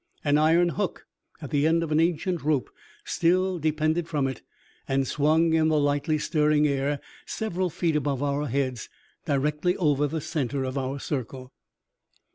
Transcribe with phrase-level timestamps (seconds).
[0.23, 1.05] An iron hook
[1.43, 2.71] at the end of an ancient rope
[3.05, 4.41] still depended from it,
[4.87, 8.89] and swung in the lightly stirring air several feet above our heads,
[9.25, 11.53] directly over the center of our circle.